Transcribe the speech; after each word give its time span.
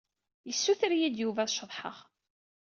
Yessuter-iyi-d 0.49 1.15
Yuba 1.19 1.41
ad 1.43 1.49
ceḍḥeɣ. 1.51 1.97